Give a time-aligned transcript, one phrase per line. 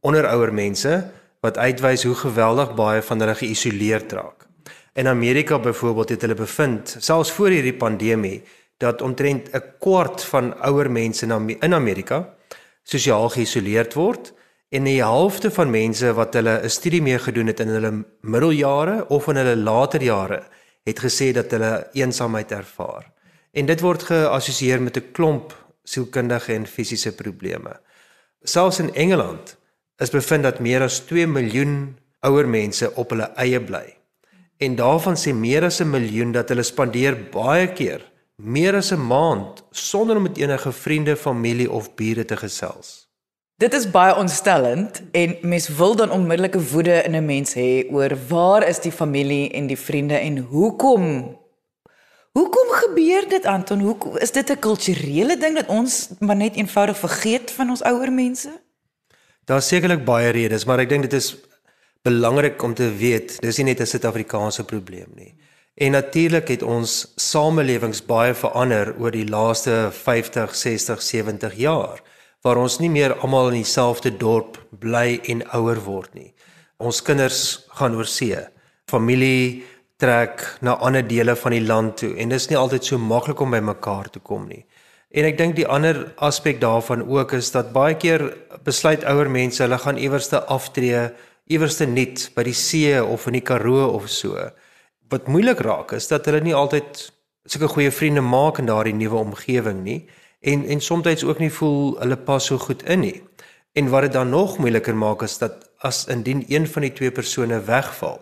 [0.00, 0.94] onder ouer mense
[1.40, 4.46] wat uitwys hoe geweldig baie van hulle geïsoleerd raak.
[4.94, 8.42] In Amerika byvoorbeeld het hulle bevind, selfs voor hierdie pandemie,
[8.80, 11.26] dat omtrent 'n kwart van ouer mense
[11.60, 12.34] in Amerika
[12.82, 14.32] sosiaal geïsoleerd word
[14.70, 19.08] en die helfte van mense wat hulle 'n studie mee gedoen het in hulle middeljare
[19.08, 20.42] of in hulle later jare,
[20.84, 23.12] het gesê dat hulle eensaamheid ervaar.
[23.52, 25.54] En dit word geassosieer met 'n klomp
[25.84, 27.80] sielkundige en fisiese probleme.
[28.42, 29.56] Selfs in Engeland
[29.98, 33.96] is bevind dat meer as 2 miljoen ouer mense op hulle eie bly.
[34.58, 38.09] En daarvan sê meer as 'n miljoen dat hulle spandeer baie keer
[38.42, 43.08] meer as 'n maand sonder om met enige vriende, familie of bure te gesels.
[43.56, 48.16] Dit is baie ontstellend en mens wil dan onmiddellike woede in 'n mens hê oor
[48.28, 51.38] waar is die familie en die vriende en hoekom
[52.30, 53.80] Hoekom gebeur dit Anton?
[53.80, 58.12] Hoe is dit 'n kulturele ding dat ons maar net eenvoudig vergeet van ons ouer
[58.12, 58.60] mense?
[59.44, 61.36] Daar's sekerlik baie redes, maar ek dink dit is
[62.02, 65.34] belangrik om te weet, dis nie net 'n Suid-Afrikaanse probleem nie.
[65.80, 72.02] En natuurlik het ons samelewings baie verander oor die laaste 50, 60, 70 jaar
[72.44, 76.30] waar ons nie meer almal in dieselfde dorp bly en ouer word nie.
[76.80, 77.40] Ons kinders
[77.80, 78.36] gaan oor see.
[78.92, 79.64] Familie
[80.00, 83.40] trek na ander dele van die land toe en dit is nie altyd so maklik
[83.40, 84.66] om by mekaar te kom nie.
[85.16, 88.28] En ek dink die ander aspek daarvan ook is dat baie keer
[88.68, 91.08] besluit ouer mense hulle gaan iewers te aftree,
[91.48, 94.50] iewers te nuut by die see of in die Karoo of so.
[95.10, 97.12] Wat moeilik raak is dat hulle nie altyd
[97.44, 100.08] sulke goeie vriende maak in daardie nuwe omgewing nie
[100.40, 103.22] en en soms ook nie voel hulle pas so goed in nie.
[103.72, 107.10] En wat dit dan nog moeiliker maak is dat as indien een van die twee
[107.10, 108.18] persone wegval,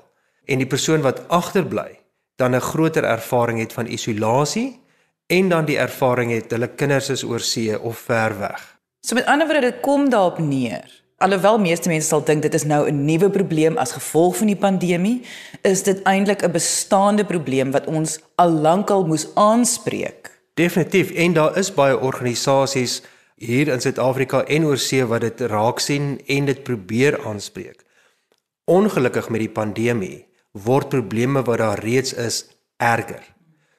[0.49, 1.99] en die persoon wat agterbly
[2.37, 4.81] dan 'n groter ervaring het van isolasie
[5.27, 8.79] en dan die ervaring het hulle kinders is oor see of ver weg.
[9.01, 11.03] So met ander woorde dit kom daarop neer.
[11.19, 14.57] Alhoewel meeste mense sal dink dit is nou 'n nuwe probleem as gevolg van die
[14.57, 15.23] pandemie,
[15.63, 20.31] is dit eintlik 'n bestaande probleem wat ons al lankal moes aanspreek.
[20.55, 23.03] Definitief en daar is baie organisasies
[23.37, 27.85] hier in Suid-Afrika en oor see wat dit raak sien en dit probeer aanspreek.
[28.65, 32.47] Ongelukkig met die pandemie word probleme wat daar reeds is
[32.77, 33.23] erger.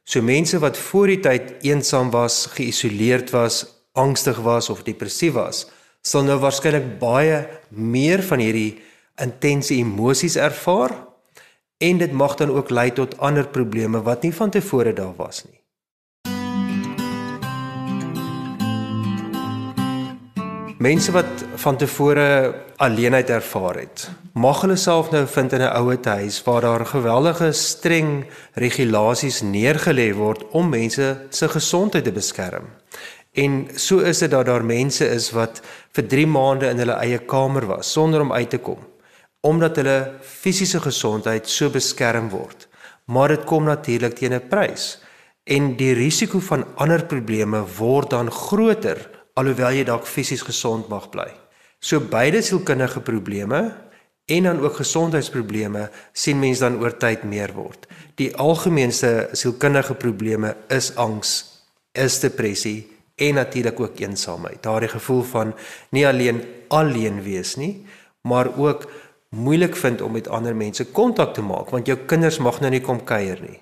[0.04, 5.68] So mense wat voor die tyd eensaam was, geïsoleerd was, angstig was of depressief was,
[6.02, 8.80] sal nou waarskynlik baie meer van hierdie
[9.20, 10.96] intense emosies ervaar
[11.80, 15.44] en dit mag dan ook lei tot ander probleme wat nie van tevore daar was
[15.46, 15.60] nie.
[20.80, 26.00] Mense wat van tevore alleenheid ervaar het, mag hulle self nou vind in 'n ouer
[26.04, 32.64] huis waar daar geweldige streng regulasies neergelê word om mense se gesondheid te beskerm.
[33.34, 35.62] En so is dit dat daar mense is wat
[35.94, 38.80] vir 3 maande in hulle eie kamer was sonder om uit te kom,
[39.46, 42.68] omdat hulle fisiese gesondheid so beskerm word.
[43.06, 45.00] Maar dit kom natuurlik teen 'n prys
[45.44, 48.98] en die risiko van ander probleme word dan groter
[49.34, 51.30] alhoewel jy dalk fisies gesond mag bly.
[51.80, 53.76] So beide sielkundige probleme
[54.26, 57.88] en dan ook gesondheidsprobleme sien mense dan oor tyd meer word.
[58.16, 61.46] Die algemeenste sielkundige probleme is angs,
[61.94, 64.64] is depressie en natuurlik ook eensaamheid.
[64.64, 65.54] Daardie gevoel van
[65.96, 67.86] nie alleen alleen wees nie,
[68.22, 68.88] maar ook
[69.30, 72.82] moeilik vind om met ander mense kontak te maak want jou kinders mag nou nie
[72.82, 73.60] kom kuier nie.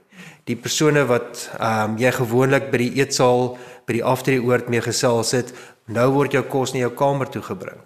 [0.48, 3.58] Die persone wat ehm um, jy gewoonlik by die eetsaal
[3.88, 5.54] by die aftreeoord mee gesels het,
[5.88, 7.80] nou word jou kos na jou kamer toe gebring.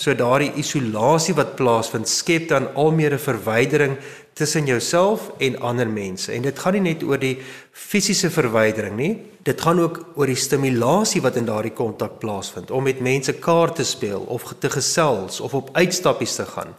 [0.00, 3.98] So daardie isolasie wat plaasvind, skep dan al meer 'n verwydering
[4.40, 6.32] tussen jouself en ander mense.
[6.32, 7.36] En dit gaan nie net oor die
[7.76, 9.10] fisiese verwydering nie,
[9.44, 13.76] dit gaan ook oor die stimulasie wat in daardie kontak plaasvind om met mense kaart
[13.80, 16.72] te speel of te gesels of op uitstappies te gaan.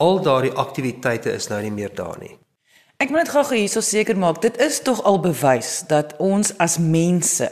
[0.00, 2.36] Al daardie aktiwiteite is nou nie meer daar nie.
[3.00, 6.76] Ek moet net gou hierso seker maak, dit is tog al bewys dat ons as
[6.76, 7.48] mense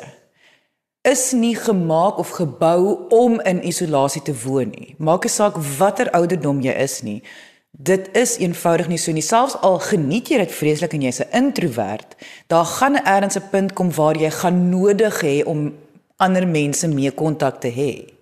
[1.08, 4.92] is nie gemaak of gebou om in isolasie te woon nie.
[4.98, 7.22] Maak nie saak watter ouderdom jy is nie.
[7.70, 9.22] Dit is eenvoudig nie so nie.
[9.22, 12.16] Selfs al geniet jy dit vreeslik en jy's 'n introwert,
[12.46, 15.74] daar gaan 'n ernstige punt kom waar jy gaan nodig hê om
[16.16, 18.18] ander mense mee kontak te hê.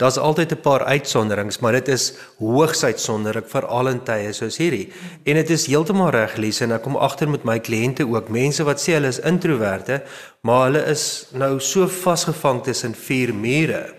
[0.00, 4.88] Daar's altyd 'n paar uitsonderings, maar dit is hoogs uitsonderlik veral in tye soos hierdie.
[5.24, 8.64] En dit is heeltemal reg, Lise, en ek kom agter met my kliënte ook, mense
[8.64, 10.02] wat sê hulle is introverte,
[10.40, 13.94] maar hulle is nou so vasgevang tussen vier mure.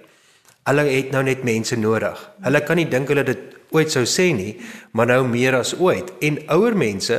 [0.64, 2.32] Hulle het nou net mense nodig.
[2.42, 4.54] Hulle kan nie dink hulle dit ooit sou sê nie,
[4.92, 6.12] maar nou meer as ooit.
[6.22, 7.18] En ouer mense,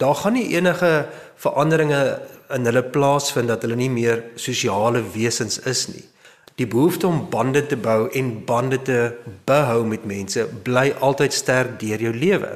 [0.00, 1.06] daar gaan nie enige
[1.40, 2.02] veranderinge
[2.56, 6.04] in hulle plaasvind dat hulle nie meer sosiale wesens is nie
[6.56, 9.00] die behoefte om bande te bou en bande te
[9.48, 12.54] behou met mense bly altyd sterk deur jou lewe.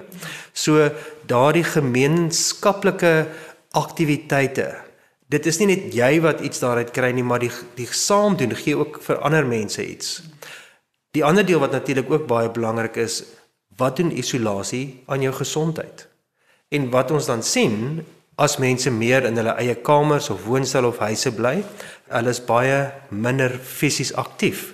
[0.56, 0.88] So
[1.28, 3.12] daardie gemeenskaplike
[3.76, 4.70] aktiwiteite.
[5.30, 8.56] Dit is nie net jy wat iets daaruit kry nie, maar die die saam doen
[8.56, 10.22] gee ook vir ander mense iets.
[11.10, 13.24] Die ander deel wat natuurlik ook baie belangrik is,
[13.76, 16.06] wat doen isolasie aan jou gesondheid?
[16.70, 18.04] En wat ons dan sien
[18.40, 21.58] as mense meer in hulle eie kamers of woonstel of huise bly,
[22.14, 22.78] hulle is baie
[23.10, 24.70] minder fisies aktief.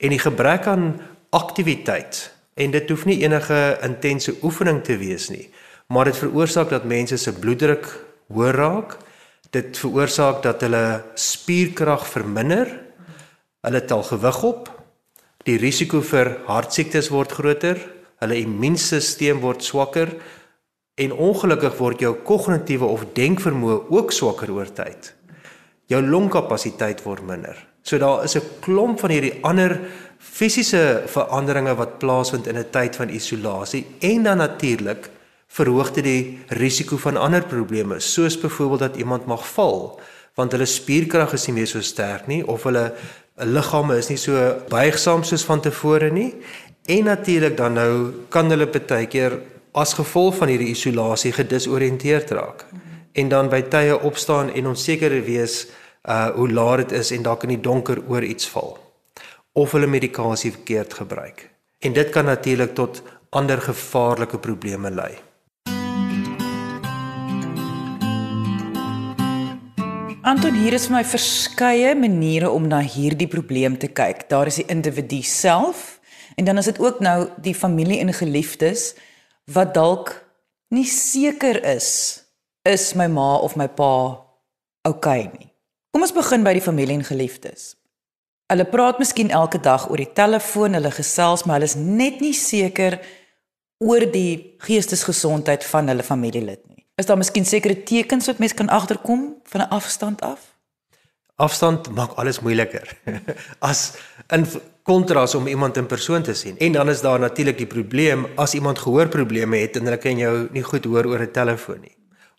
[0.00, 0.94] En die gebrek aan
[1.36, 2.24] aktiwiteit
[2.56, 5.44] en dit hoef nie enige intense oefening te wees nie,
[5.92, 7.84] maar dit veroorsaak dat mense se bloeddruk
[8.32, 8.96] hoër raak.
[9.54, 12.72] Dit veroorsaak dat hulle spierkrag verminder.
[13.62, 14.75] Hulle tel gewig op.
[15.46, 17.78] Die risiko vir hartsiektes word groter.
[18.20, 20.16] Hulle immuunstelsel word swakker
[20.96, 25.10] En ongelukkig word jou kognitiewe of denkvermoë ook swakker oor tyd.
[25.92, 27.58] Jou longkapasiteit word minder.
[27.84, 29.80] So daar is 'n klomp van hierdie ander
[30.18, 35.10] fisiese veranderinge wat plaasvind in 'n tyd van isolasie en dan natuurlik
[35.48, 40.00] verhoog dit die risiko van ander probleme, soos byvoorbeeld dat iemand mag val
[40.34, 42.94] want hulle spierkrag is nie meer so sterk nie of hulle
[43.44, 44.32] liggame is nie so
[44.70, 46.32] buigsaam soos van tevore nie
[46.88, 49.40] en natuurlik dan nou kan hulle baie keer
[49.76, 52.64] as gevolg van hierdie isolasie gedisoriënteerd raak.
[53.12, 55.66] En dan by tye opstaan en onseker wees
[56.08, 58.78] uh hoe laat dit is en dalk in die donker oor iets val
[59.52, 61.50] of hulle medikasie verkeerd gebruik.
[61.80, 65.25] En dit kan natuurlik tot ander gevaarlike probleme lei
[70.26, 74.24] Anton hier is vir my verskeie maniere om na hierdie probleem te kyk.
[74.26, 76.00] Daar is die individu self
[76.34, 78.96] en dan is dit ook nou die familie en geliefdes
[79.54, 80.10] wat dalk
[80.74, 81.90] nie seker is
[82.66, 83.92] is my ma of my pa
[84.82, 85.46] oukei okay nie.
[85.94, 87.76] Kom ons begin by die familie en geliefdes.
[88.50, 92.34] Hulle praat miskien elke dag oor die telefoon, hulle gesels, maar hulle is net nie
[92.34, 92.98] seker
[93.78, 96.75] oor die geestesgesondheid van hulle familielid nie.
[96.96, 100.40] Is daar miskien sekere tekens wat mens kan agterkom van 'n afstand af?
[101.34, 102.96] Afstand maak alles moeiliker.
[103.70, 103.92] As
[104.28, 104.46] in
[104.82, 106.58] kontras om iemand in persoon te sien.
[106.58, 110.48] En dan is daar natuurlik die probleem as iemand gehoorprobleme het en hulle kan jou
[110.52, 111.96] nie goed hoor oor 'n telefoon nie.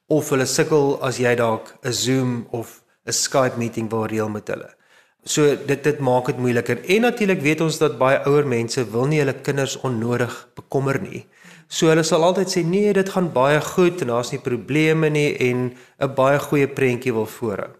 [0.08, 4.48] Of hulle sukkel as jy dalk 'n Zoom of 'n Skype meeting wil reël met
[4.48, 4.76] hulle.
[5.24, 6.86] So dit dit maak dit moeiliker.
[6.86, 11.28] En natuurlik weet ons dat baie ouer mense wil nie hulle kinders onnodig bekommer nie.
[11.68, 15.36] So hulle sal altyd sê nee, dit gaan baie goed en daar's nie probleme nie
[15.50, 17.72] en 'n baie goeie prentjie wil voorhou.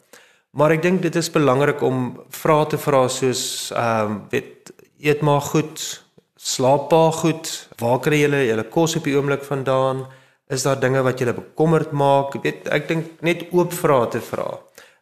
[0.52, 5.22] Maar ek dink dit is belangrik om vrae te vra soos ehm um, weet eet
[5.22, 6.04] maar goed,
[6.36, 10.08] slaap pa goed, waar kry julle julle kos op die oomblik vandaan?
[10.50, 12.34] Is daar dinge wat julle bekommerd maak?
[12.44, 14.48] Weet ek dink net oop vrae te vra.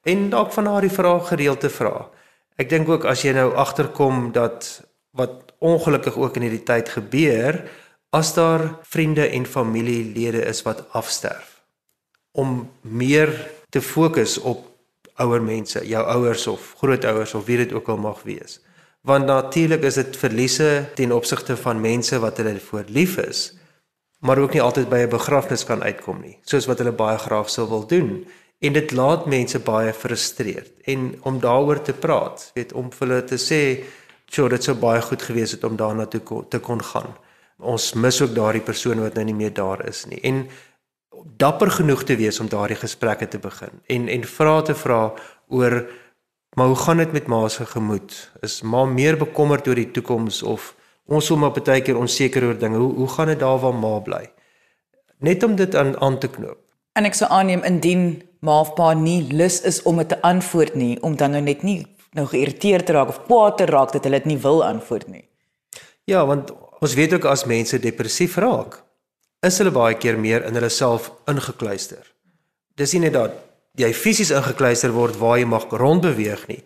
[0.03, 2.09] En dalk van haar die vrae gereeld te vra.
[2.57, 4.67] Ek dink ook as jy nou agterkom dat
[5.15, 7.63] wat ongelukkig ook in hierdie tyd gebeur,
[8.15, 11.55] as daar vriende en familielede is wat afsterf
[12.31, 13.31] om meer
[13.69, 14.63] te fokus op
[15.23, 18.59] ouer mense, jou ouers of grootouers of wie dit ook al mag wees.
[19.07, 23.53] Want natuurlik is dit verliese ten opsigte van mense wat hulle voor lief is,
[24.19, 27.49] maar ook nie altyd by 'n begrafnis kan uitkom nie, soos wat hulle baie graag
[27.49, 28.25] sou wil doen.
[28.59, 30.71] En dit laat mense baie frustreerd.
[30.83, 33.83] En om daaroor te praat, weet om vir hulle te sê,
[34.31, 37.15] "Sjoe, dit sou baie goed gewees het om daarna toe te kon gaan."
[37.59, 40.19] Ons mis ook daardie persoon wat nou nie meer daar is nie.
[40.27, 40.47] En
[41.37, 45.13] dapper genoeg te wees om daardie gesprekke te begin en en vra te vra
[45.47, 45.85] oor
[46.55, 48.31] maar hoe gaan dit met ma se gemoed?
[48.41, 52.59] Is ma meer bekommerd oor die toekoms of ons hom op baie keer onseker oor
[52.59, 52.77] dinge?
[52.79, 54.21] Hoe hoe gaan dit daar waar ma bly?
[55.19, 56.61] Net om dit aan aan te knoop.
[56.95, 60.75] En ek sou aanneem indien ma of pa nie lus is om dit te antwoord
[60.75, 61.81] nie, om dan nou net nie
[62.15, 65.25] nou geïrriteerd te raak of kwaad te raak dat hulle dit nie wil antwoord nie.
[66.07, 68.81] Ja, want ons weet ook as mense depressief raak,
[69.45, 72.03] is hulle baie keer meer in hulle self ingekluister.
[72.75, 73.37] Dis nie net dat
[73.79, 76.63] jy fisies ingekluister word waar jy mag rondbeweeg nie,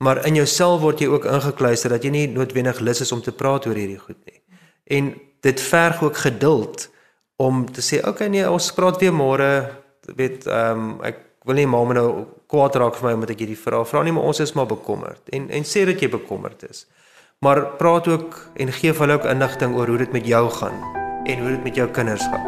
[0.00, 3.34] Maar in jouself word jy ook ingekluister dat jy nie noodwendig lus is om te
[3.36, 4.38] praat oor hierdie goed nie.
[4.96, 5.10] En
[5.44, 6.86] dit verg ook geduld
[7.36, 9.50] om te sê okay nee, ons praat weer môre.
[10.16, 12.08] Weet ehm um, ek wil nie maar nou
[12.48, 13.82] kwaad raak vir my omdat ek hierdie vra.
[13.84, 16.86] Vra nie maar ons is maar bekommerd en en sê dat jy bekommerd is.
[17.44, 20.74] Maar praat ook en gee hulle ook inligting oor hoe dit met jou gaan
[21.24, 22.44] en hoe dit met jou kinders gaan.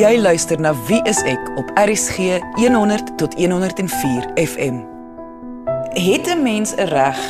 [0.00, 4.80] Jy luister na Wie is ek op RSG 100 tot 104 FM.
[5.92, 7.20] Het 'n mens 'n reg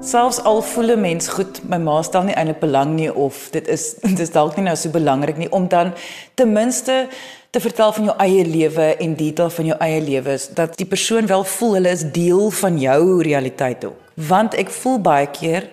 [0.00, 3.68] selfs al voel 'n mens goed, my ma stel nie eintlik belang nie of dit
[3.68, 5.92] is dit is dalk nie nou so belangrik nie om dan
[6.34, 7.08] ten minste
[7.50, 11.26] te vertel van jou eie lewe en detail van jou eie lewe dat die persoon
[11.26, 14.09] wel voel hulle is deel van jou realiteit ook.
[14.28, 15.70] Want ek voel baie keer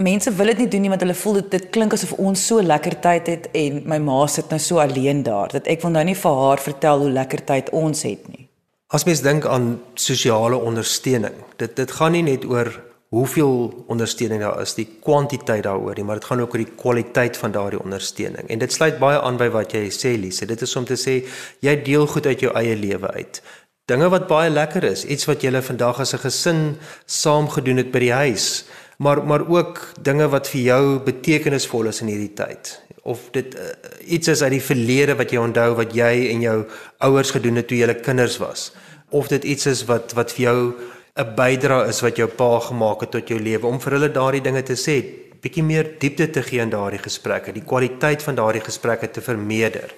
[0.00, 2.62] mense wil dit nie doen nie want hulle voel dit, dit klink asof ons so
[2.64, 6.04] lekker tyd het en my ma sit nou so alleen daar dat ek wil nou
[6.08, 8.46] nie vir haar vertel hoe lekker tyd ons het nie.
[8.90, 12.72] As mens dink aan sosiale ondersteuning, dit dit gaan nie net oor
[13.10, 17.38] hoeveel ondersteuning daar is, die kwantiteit daaroor nie, maar dit gaan ook oor die kwaliteit
[17.38, 18.46] van daardie ondersteuning.
[18.46, 20.46] En dit sluit baie aan by wat jy sê Lise.
[20.46, 21.16] Dit is om te sê
[21.62, 23.42] jy deel goed uit jou eie lewe uit.
[23.90, 26.60] Dinge wat baie lekker is, iets wat julle vandag as 'n gesin
[27.06, 28.64] saam gedoen het by die huis,
[28.98, 32.80] maar maar ook dinge wat vir jou betekenisvol is in hierdie tyd.
[33.02, 33.60] Of dit uh,
[34.06, 36.66] iets is uit die verlede wat jy onthou wat jy en jou
[36.98, 38.72] ouers gedoen het toe julle kinders was.
[39.10, 40.74] Of dit iets is wat wat vir jou
[41.16, 44.42] 'n bydra is wat jou pa gemaak het tot jou lewe om vir hulle daardie
[44.42, 45.02] dinge te sê,
[45.40, 49.94] bietjie meer diepte te gee in daardie gesprekke, die kwaliteit van daardie gesprekke te vermeerder.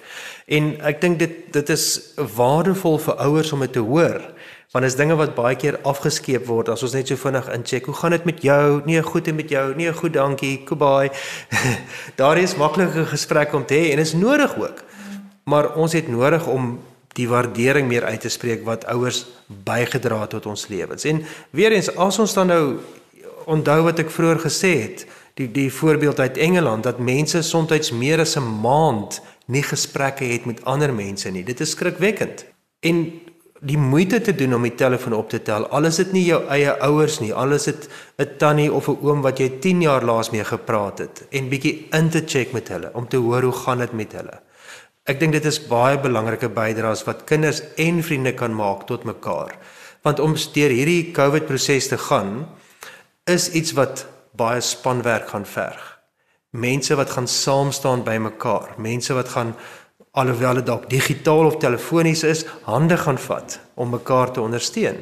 [0.47, 1.87] En ek dink dit dit is
[2.37, 4.21] waardevol vir ouers om dit te hoor,
[4.73, 7.85] want is dinge wat baie keer afgeskeep word as ons net so vinnig incheck.
[7.85, 8.81] Hoe gaan dit met jou?
[8.87, 9.67] Nee, goed en met jou?
[9.77, 10.55] Nee, goed, dankie.
[10.65, 11.11] Goodbye.
[12.21, 14.81] daardie is maklike gesprekke om te hê en is nodig ook.
[15.45, 16.79] Maar ons het nodig om
[17.13, 21.05] die waardering meer uit te spreek wat ouers bygedra het tot ons lewens.
[21.05, 21.21] En
[21.53, 22.63] weer eens as ons dan nou
[23.45, 28.19] onthou wat ek vroeër gesê het, die die voorbeeld uit Engeland dat mense soms meer
[28.19, 31.43] as 'n maand nie gesprekke het met ander mense nie.
[31.43, 32.45] Dit is skrikwekkend.
[32.79, 33.21] En
[33.63, 36.41] die moeite te doen om die telefoon op te tel, al is dit nie jou
[36.51, 40.03] eie ouers nie, al is dit 'n tannie of 'n oom wat jy 10 jaar
[40.03, 43.51] laas mee gepraat het en bietjie in te check met hulle om te hoor hoe
[43.51, 44.41] gaan dit met hulle.
[45.03, 49.57] Ek dink dit is baie belangrike bydraes wat kinders en vriende kan maak tot mekaar.
[50.01, 52.47] Want om deur hierdie COVID proses te gaan
[53.25, 55.99] is iets wat baie spanwerk gaan verg.
[56.49, 59.55] Mense wat gaan saam staan by mekaar, mense wat gaan
[60.13, 65.01] alhoewel dit dalk digitaal of telefonies is, hande gaan vat om mekaar te ondersteun.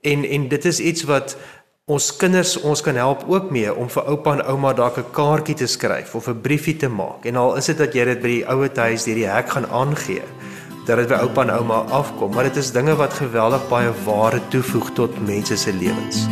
[0.00, 1.36] En en dit is iets wat
[1.84, 5.54] ons kinders ons kan help ook mee om vir oupa en ouma dalk 'n kaartjie
[5.54, 7.24] te skryf of 'n briefie te maak.
[7.24, 9.66] En al is dit dat jy dit by die ouer huis deur die hek gaan
[9.66, 10.22] aangee
[10.86, 14.40] dat dit by oupa en ouma afkom, maar dit is dinge wat geweldig baie waarde
[14.48, 16.26] toevoeg tot mense se lewens.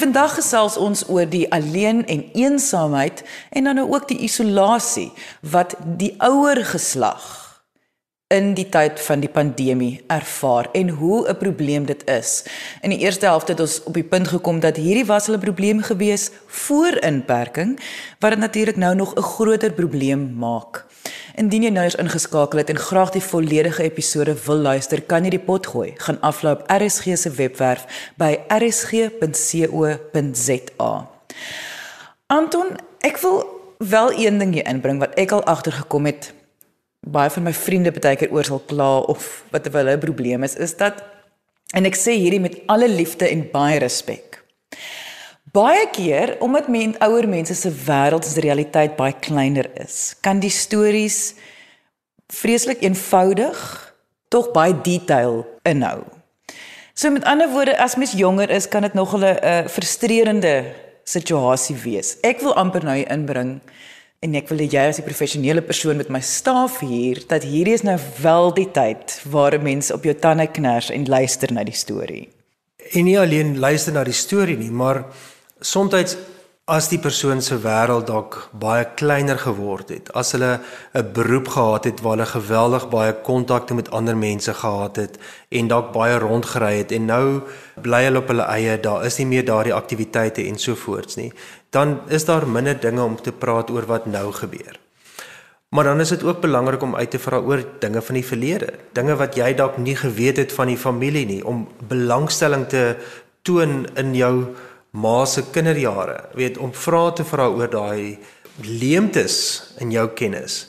[0.00, 5.10] Vandag gesels ons oor die alleen en eensaamheid en dan nou ook die isolasie
[5.44, 7.26] wat die ouer geslag
[8.32, 12.44] in die tyd van die pandemie ervaar en hoe 'n probleem dit is.
[12.80, 15.82] In die eerste helfte het ons op die punt gekom dat hierdie was hulle probleem
[15.82, 17.80] gewees voor inperking
[18.18, 20.86] wat dit natuurlik nou nog 'n groter probleem maak.
[21.40, 25.30] Indien jy nou eens ingeskakel het en graag die volledige episode wil luister, kan jy
[25.32, 25.94] die pot gooi.
[26.04, 27.86] Gaan aflaai op RSG se webwerf
[28.20, 29.30] by rsg.co.za.
[32.26, 33.38] Anton, ek wil
[33.80, 36.34] wel een ding hier inbring wat ek al agtergekom het
[37.00, 40.76] baie van my vriende baie keer oor sal kla of wat hulle probleem is is
[40.76, 41.00] dat
[41.72, 44.44] en ek sê hierdie met alle liefde en baie respek.
[45.52, 50.52] Baie keer omdat men ouer mense se wêreld se realiteit baie kleiner is, kan die
[50.52, 51.34] stories
[52.30, 53.58] vreeslik eenvoudig
[54.30, 56.04] tog baie detail inhou.
[56.94, 60.64] So met ander woorde as mens jonger is, kan dit nog 'n uh, frustrerende
[61.04, 62.16] situasie wees.
[62.22, 63.60] Ek wil amper nou inbring
[64.20, 67.72] En ek wil hê jy as die professionele persoon met my staf hier dat hierdie
[67.72, 71.72] is nou wel die tyd waar mense op jou tande kners en luister na die
[71.72, 72.26] storie.
[72.92, 75.06] En nie alleen luister na die storie nie, maar
[75.60, 76.16] soms
[76.70, 80.60] as die persoon se wêreld dalk baie kleiner geword het, as hulle
[80.94, 85.18] 'n beroep gehad het waar hulle geweldig baie kontakte met ander mense gehad het
[85.50, 87.42] en dalk baie rondgery het en nou
[87.82, 91.32] bly hulle op hulle eie, daar is nie meer daardie aktiwiteite en so voorts nie,
[91.70, 94.78] dan is daar minder dinge om te praat oor wat nou gebeur.
[95.70, 98.72] Maar dan is dit ook belangrik om uit te vra oor dinge van die verlede,
[98.92, 102.96] dinge wat jy dalk nie geweet het van die familie nie, om belangstelling te
[103.42, 104.54] toon in jou
[104.90, 108.18] ma se kinderjare, weet om vra te vra oor daai
[108.66, 109.36] leemtes
[109.80, 110.66] in jou kennis.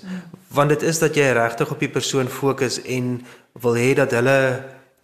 [0.53, 3.19] Want dit is dat jy regtig op die persoon fokus en
[3.61, 4.37] wil hê dat hulle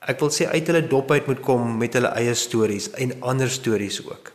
[0.08, 3.50] ek wil sê uit hulle dop uit moet kom met hulle eie stories en ander
[3.52, 4.32] stories ook.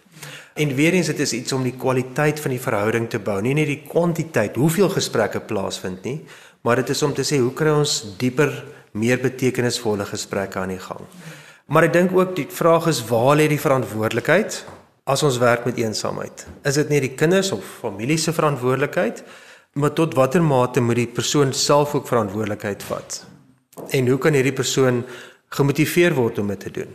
[0.55, 3.55] En weer eens dit is iets om die kwaliteit van die verhouding te bou, nie
[3.57, 6.19] net die kwantiteit, hoeveel gesprekke plaasvind nie,
[6.63, 8.53] maar dit is om te sê hoe kry ons dieper,
[8.93, 11.07] meer betekenisvolle gesprekke aan die gang.
[11.73, 14.59] Maar ek dink ook die vraag is waar lê die verantwoordelikheid
[15.09, 16.45] as ons werk met eensaamheid?
[16.69, 19.23] Is dit net die kinders of familie se verantwoordelikheid?
[19.81, 23.23] Maar tot watter mate moet die persoon self ook verantwoordelikheid vat?
[23.89, 25.01] En hoe kan hierdie persoon
[25.57, 26.93] gemotiveer word om dit te doen?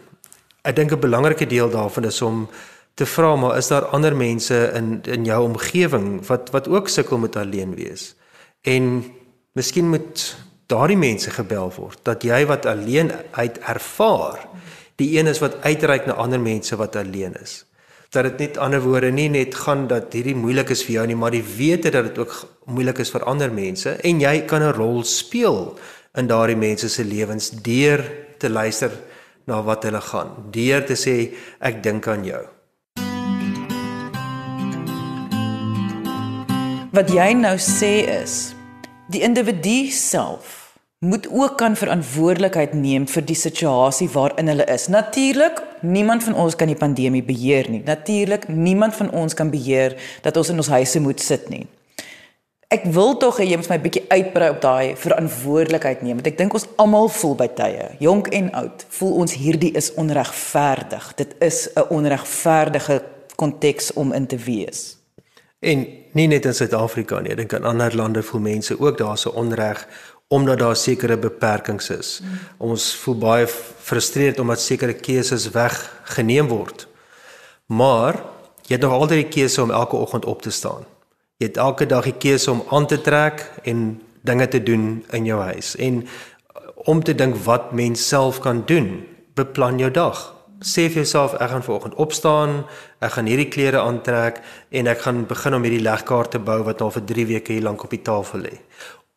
[0.61, 2.47] Ek dink 'n belangrike deel daarvan is om
[2.93, 7.17] te vra maar is daar ander mense in in jou omgewing wat wat ook sukkel
[7.17, 8.15] met alleen wees?
[8.61, 9.03] En
[9.53, 14.43] miskien moet daardie mense gebel word dat jy wat alleen uit ervaar
[14.99, 17.63] die een is wat uitreik na ander mense wat alleen is.
[18.09, 21.15] Dat dit net ander woorde nie net gaan dat hierdie moeilik is vir jou nie,
[21.15, 22.33] maar die wete dat dit ook
[22.65, 25.77] moeilik is vir ander mense en jy kan 'n rol speel
[26.17, 28.03] in daardie mense se lewens deur
[28.37, 28.91] te luister
[29.45, 32.43] na wat hulle gaan, deur te sê ek dink aan jou.
[36.91, 38.57] Wat jy nou sê is
[39.07, 40.56] die individu self
[40.99, 44.87] moet ook kan verantwoordelikheid neem vir die situasie waarin hulle is.
[44.87, 47.83] Natuurlik, niemand van ons kan die pandemie beheer nie.
[47.85, 51.67] Natuurlik, niemand van ons kan beheer dat ons in ons huise moet sit nie.
[52.73, 56.35] Ek wil tog hê jy moet my bietjie uitbrei op daai verantwoordelikheid neem want ek
[56.41, 61.13] dink ons almal voel by tye, jonk en oud, voel ons hierdie is onregverdig.
[61.15, 63.03] Dit is 'n onregverdige
[63.35, 64.97] konteks om in te wees.
[65.59, 69.25] En nie net in Suid-Afrika nie, ek dink in ander lande voel mense ook daar's
[69.25, 69.87] 'n onreg
[70.27, 72.19] omdat daar sekere beperkings is.
[72.19, 72.39] Mm.
[72.71, 76.87] Ons voel baie frustreerd omdat sekere keuses weggeneem word.
[77.65, 78.19] Maar
[78.67, 80.83] jy het nog altyd die keuse om elke oggend op te staan.
[81.37, 85.25] Jy het elke dag die keuse om aan te trek en dinge te doen in
[85.25, 86.01] jou huis en
[86.87, 89.05] om te dink wat mens self kan doen.
[89.35, 92.53] Beplan jou dag sê vir jouself ek gaan vanoggend opstaan,
[93.03, 94.41] ek gaan hierdie klere aantrek
[94.73, 97.67] en ek gaan begin om hierdie legkaart te bou wat al vir 3 weke hier
[97.67, 98.55] lank op die tafel lê.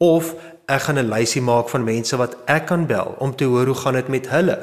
[0.00, 0.34] Of
[0.70, 3.74] ek gaan 'n lysie maak van mense wat ek kan bel om te hoor hoe
[3.74, 4.58] gaan dit met hulle,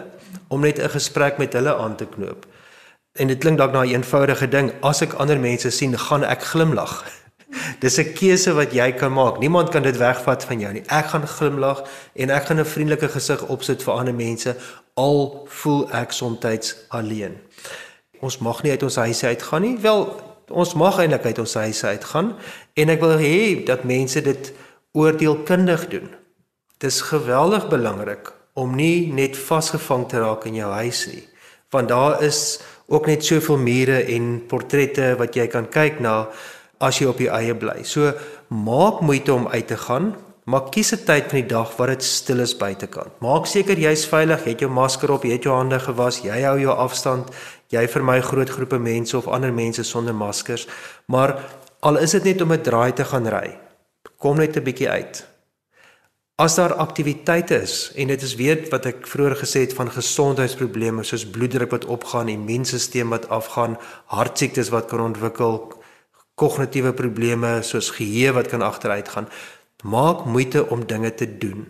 [0.47, 2.45] om net 'n gesprek met hulle aan te knoop.
[3.13, 6.41] En dit klink dalk na 'n eenvoudige ding, as ek ander mense sien, gaan ek
[6.41, 7.05] glimlag.
[7.79, 9.39] Dis 'n keuse wat jy kan maak.
[9.39, 10.83] Niemand kan dit wegvat van jou nie.
[10.87, 14.55] Ek gaan glimlag en ek gaan 'n vriendelike gesig opsit vir ander mense
[14.93, 17.37] al voel ek soms alleen.
[18.19, 19.77] Ons mag nie uit ons huise uitgaan nie.
[19.77, 22.35] Wel, ons mag eintlik uit ons huise uitgaan
[22.73, 24.53] en ek wil hê dat mense dit
[24.97, 26.09] oordeelkundig doen.
[26.81, 31.23] Dis geweldig belangrik om nie net vasgevang te raak in jou huis nie.
[31.73, 36.27] Want daar is ook net soveel mure en portrette wat jy kan kyk na
[36.81, 37.83] as jy op jou eie bly.
[37.83, 38.13] So
[38.49, 40.15] maak moeite om uit te gaan,
[40.47, 43.19] Maak kies 'n tyd van die dag waar dit stil is buitekant.
[43.19, 46.41] Maak seker jy's veilig, jy het jou masker op, jy het jou hande gewas, jy
[46.41, 47.27] hou jou afstand.
[47.69, 50.67] Jy vir my groot groepe mense of ander mense sonder maskers,
[51.07, 51.35] maar
[51.81, 53.66] al is dit net om 'n draai te gaan ry.
[54.17, 55.27] Kom net 'n bietjie uit.
[56.35, 61.03] As daar aktiwiteite is en dit is weer wat ek vroeër gesê het van gesondheidsprobleme
[61.03, 65.81] soos bloeddruk wat opgaan, immuunstelsel wat afgaan, hartsiektes wat kan ontwikkel,
[66.35, 69.29] kognitiewe probleme soos geheue wat kan agteruit gaan.
[69.83, 71.65] Maak moeite om dinge te doen.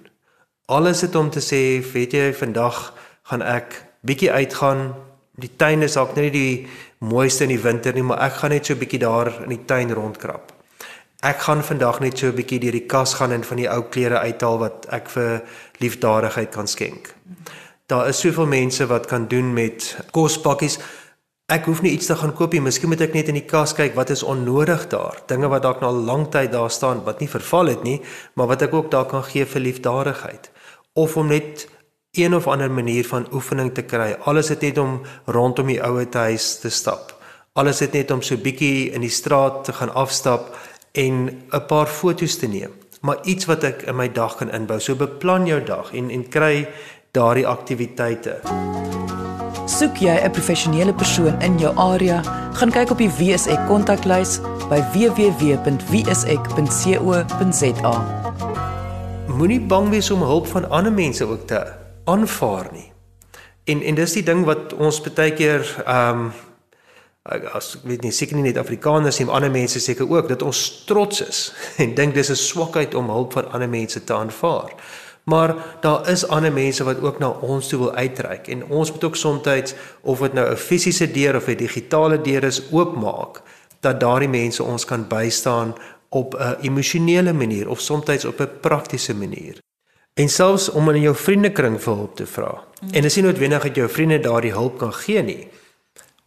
[0.66, 4.96] Alles het om te sê, weet jy, vandag gaan ek bietjie uitgaan.
[5.40, 6.68] Die tuin is dalk nie die
[7.00, 9.96] mooiste in die winter nie, maar ek gaan net so bietjie daar in die tuin
[9.96, 10.57] rondkrap.
[11.26, 13.82] Ek gaan vandag net so 'n bietjie deur die kas gaan en van die ou
[13.90, 15.42] klere uithaal wat ek vir
[15.80, 17.16] liefdadigheid kan skenk.
[17.88, 20.78] Daar is soveel mense wat kan doen met kospakkies.
[21.48, 22.62] Ek hoef nie iets te gaan koop nie.
[22.62, 25.18] Miskien moet ek net in die kas kyk wat is onnodig daar.
[25.28, 28.02] Dinge wat dalk nou al lank tyd daar staan wat nie verval het nie,
[28.36, 30.52] maar wat ek ook daar kan gee vir liefdadigheid.
[30.94, 31.68] Of om net
[32.12, 34.18] een of ander manier van oefening te kry.
[34.26, 37.16] Alles het net om rondom die ouer huis te stap.
[37.54, 40.54] Alles het net om so bietjie in die straat te gaan afstap
[40.98, 41.16] en
[41.52, 42.72] 'n paar foto's te neem.
[43.02, 44.80] Maar iets wat ek in my dag kan inbou.
[44.80, 46.68] So beplan jou dag en en kry
[47.12, 48.40] daardie aktiwiteite.
[49.66, 52.22] Soek jy 'n professionele persoon in jou area,
[52.54, 55.66] gaan kyk op die WSE kontaklys by www.wse.co.za.
[59.28, 61.74] Moenie bang wees om hulp van ander mense ook te
[62.06, 62.92] aanvaar nie.
[63.64, 66.32] En en dis die ding wat ons baie keer ehm um,
[67.28, 70.42] as ek weet nie seker nie net Afrikaners nie, maar ander mense seker ook dat
[70.42, 71.42] ons trots is
[71.84, 74.74] en dink dis 'n swakheid om hulp van ander mense te aanvaar.
[75.28, 79.04] Maar daar is ander mense wat ook na ons toe wil uitreik en ons moet
[79.04, 83.42] ook soms of dit nou 'n fisiese deur of 'n digitale deur is oopmaak
[83.80, 85.76] dat daardie mense ons kan bystaan
[86.10, 89.60] op 'n emosionele manier of soms op 'n praktiese manier.
[90.14, 92.64] En selfs om in jou vriendekring vir hulp te vra.
[92.82, 95.48] En dit is nie noodwendig dat jou vriende daardie hulp kan gee nie.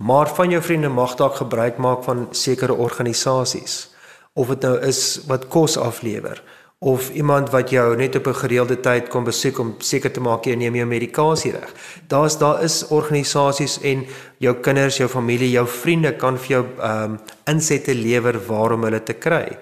[0.01, 3.91] Maar van jou vriende mag dalk gebruik maak van sekere organisasies
[4.33, 6.41] of dit nou is wat kos aflewer
[6.81, 10.45] of iemand wat jou net op 'n gereelde tyd kom besoek om seker te maak
[10.45, 11.75] jy neem jou medikasie reg.
[12.09, 14.07] Daar's daar is organisasies en
[14.39, 19.03] jou kinders, jou familie, jou vriende kan vir jou ehm um, insette lewer waarom hulle
[19.03, 19.59] te kry.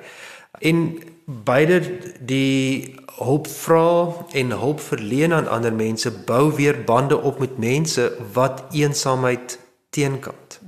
[0.61, 1.83] En beide
[2.21, 8.13] die hulp vra en hulp verleen aan ander mense bou weer bande op met mense
[8.33, 9.59] wat eensaamheid
[9.91, 10.61] teenkant.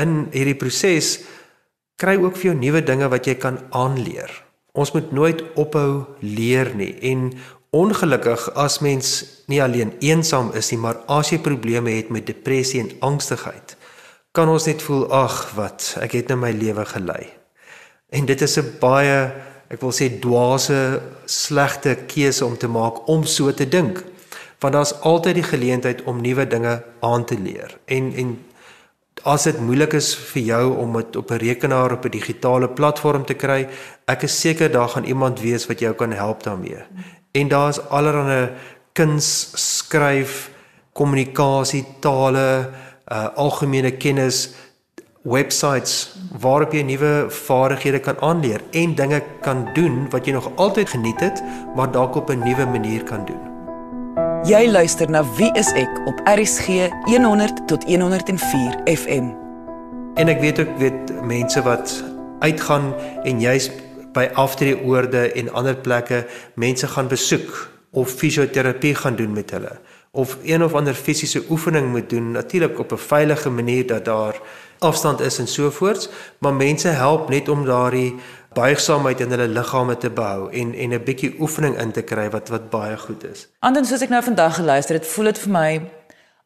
[0.00, 1.18] In hierdie proses
[2.00, 4.30] kry ook vir jou nuwe dinge wat jy kan aanleer.
[4.72, 7.30] Ons moet nooit ophou leer nie en
[7.76, 9.10] ongelukkig as mens
[9.50, 13.76] nie alleen eensaam is nie, maar as jy probleme het met depressie en angstigheid,
[14.34, 17.24] kan ons net voel ag wat, ek het nou my lewe gelei.
[18.10, 19.30] En dit is 'n baie
[19.70, 24.02] ek wil sê dwaase slegte keuse om te maak om so te dink.
[24.60, 27.78] Want daar's altyd die geleentheid om nuwe dinge aan te leer.
[27.86, 28.38] En en
[29.24, 33.24] as dit moeilik is vir jou om dit op 'n rekenaar op 'n digitale platform
[33.24, 33.68] te kry,
[34.06, 36.82] ek is seker daar gaan iemand wees wat jou kan help daarmee.
[37.32, 38.50] En daar's allerlei
[38.92, 40.50] kuns, skryf,
[40.92, 42.70] kommunikasie, tale,
[43.12, 44.54] uh, algemene kennis
[45.22, 50.88] websites waarop jy nuwe vaardighede kan aanleer en dinge kan doen wat jy nog altyd
[50.88, 51.42] geniet het,
[51.76, 53.49] maar dalk op 'n nuwe manier kan doen.
[54.48, 59.26] Jy luister na Wie is ek op RSG 100 tot 104 FM.
[60.16, 61.92] En ek weet ook weet mense wat
[62.40, 62.94] uitgaan
[63.28, 63.68] en jy's
[64.16, 66.22] by aftreeoorde en ander plekke
[66.56, 67.52] mense gaan besoek
[67.92, 69.76] of fisioterapie gaan doen met hulle
[70.10, 74.40] of een of ander fisiese oefening moet doen natuurlik op 'n veilige manier dat daar
[74.78, 78.14] afstand is en so voorts maar mense help net om daardie
[78.54, 82.48] buigsaamheid in hulle liggame te behou en en 'n bietjie oefening in te kry wat
[82.48, 83.48] wat baie goed is.
[83.60, 85.90] Anders soos ek nou vandag geluister het, voel dit vir my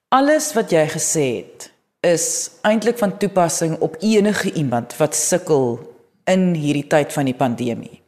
[0.09, 5.79] alles wat jy gesê het is eintlik van toepassing op enige iemand wat sukkel
[6.25, 8.03] in hierdie tyd van die pandemie.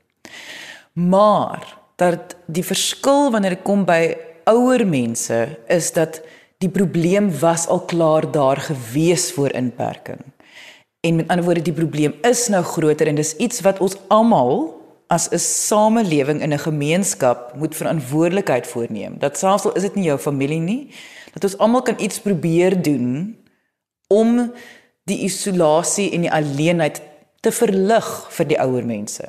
[0.92, 1.64] Maar
[1.96, 6.20] dat die verskil wanneer dit kom by ouer mense is dat
[6.58, 10.20] die probleem was al klaar daar gewees voor inperking.
[11.06, 14.74] En met ander woorde die probleem is nou groter en dis iets wat ons almal
[15.06, 19.18] as 'n samelewing in 'n gemeenskap moet verantwoordelikheid voorneem.
[19.18, 20.90] Dat selfs al is dit nie jou familie nie,
[21.32, 23.36] dat ons almal kan iets probeer doen
[24.08, 24.52] om
[25.04, 27.02] die isolasie en die alleenheid
[27.40, 29.24] te verlig vir die ouer mense.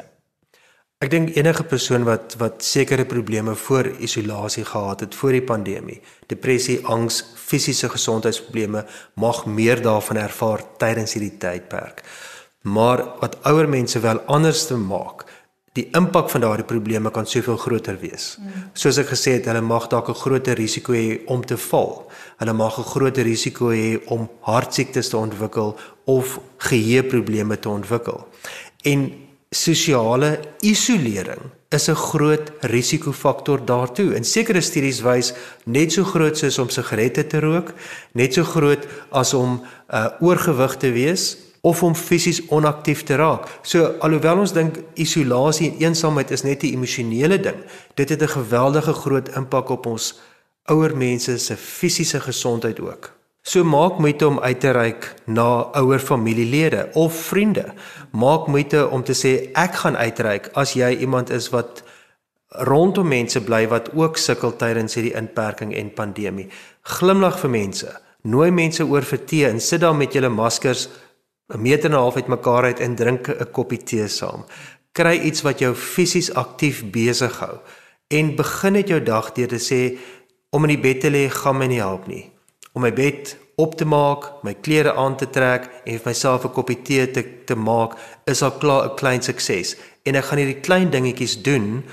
[0.97, 5.99] Ek dink enige persoon wat wat sekere probleme voor isolasie gehad het voor die pandemie,
[6.25, 8.81] depressie, angs, fisiese gesondheidsprobleme,
[9.21, 12.01] mag meer daarvan ervaar tydens hierdie tydperk.
[12.65, 15.27] Maar wat ouer mense wel anders te maak,
[15.77, 18.39] die impak van daardie probleme kan soveel groter wees.
[18.73, 22.09] Soos ek gesê het, hulle mag dalk 'n groter risiko hê om te val.
[22.39, 28.27] Hulle mag 'n groter risiko hê om hartsiektes te ontwikkel of geheueprobleme te ontwikkel.
[28.81, 34.13] En sosiale isolering is 'n groot risikofaktor daartoe.
[34.13, 35.33] En sekere studies wys
[35.65, 37.73] net so groot soos om sigarette te rook,
[38.11, 43.47] net so groot as om uh, oorgewig te wees of om fisies onaktief te raak.
[43.61, 47.59] So alhoewel ons dink isolasie en eensaamheid is net 'n emosionele ding,
[47.95, 50.19] dit het 'n geweldige groot impak op ons
[50.65, 53.16] ouer mense se fisiese gesondheid ook.
[53.47, 57.69] So maak moeite om uit te reik na ouer familielede of vriende.
[58.11, 61.79] Maak moeite om te sê ek gaan uitreik as jy iemand is wat
[62.67, 66.49] rondom mense bly wat ook sukkel tydens hierdie inperking en pandemie.
[66.97, 67.95] Glimlag vir mense.
[68.27, 70.89] Nooi mense oor vir tee en sit daar met julle maskers
[71.47, 74.43] 'n meter en 'n half uitmekaar uit en drink 'n koppie tee saam.
[74.91, 77.59] Kry iets wat jou fisies aktief besig hou
[78.07, 79.97] en begin net jou dag deur te sê
[80.51, 82.36] om in die bed te lê gaan my nie help nie
[82.77, 86.53] om my bed op te maak, my klere aan te trek en vir myself 'n
[86.53, 89.75] koppie tee te te maak, is al klaar 'n klein sukses.
[90.05, 91.83] En ek gaan hierdie klein dingetjies doen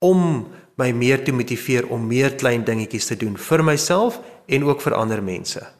[0.00, 4.80] om my meer te motiveer om meer klein dingetjies te doen vir myself en ook
[4.80, 5.77] vir ander mense.